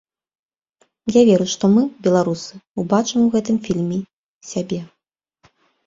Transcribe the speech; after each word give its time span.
Я 1.15 1.21
веру, 1.27 1.45
што 1.53 1.65
мы, 1.75 1.83
беларусы, 2.09 2.51
убачым 2.85 3.19
у 3.27 3.29
гэтым 3.39 3.57
фільме 3.71 3.99
сябе. 4.57 4.85